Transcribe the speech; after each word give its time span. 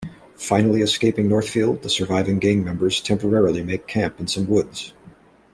Finally 0.35 0.81
escaping 0.81 1.29
Northfield, 1.29 1.83
the 1.83 1.87
surviving 1.89 2.39
gang 2.39 2.63
members 2.63 2.99
temporarily 3.01 3.61
make 3.61 3.85
camp 3.85 4.19
in 4.19 4.25
some 4.27 4.47
woods. 4.47 4.93